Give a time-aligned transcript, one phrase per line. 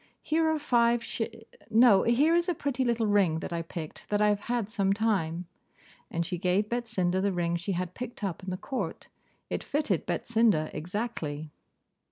[0.23, 1.21] Here are five sh
[1.69, 4.93] no, here is a pretty little ring, that I picked that I have had some
[4.93, 5.45] time.'
[6.09, 9.09] And she gave Betsinda the ring she had picked up in the court.
[9.51, 11.51] It fitted Betsinda exactly.